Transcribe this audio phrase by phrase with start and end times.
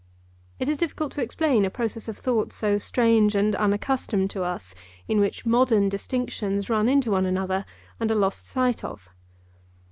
[0.57, 4.73] It is difficult to explain a process of thought so strange and unaccustomed to us,
[5.07, 7.65] in which modern distinctions run into one another
[7.99, 9.09] and are lost sight of.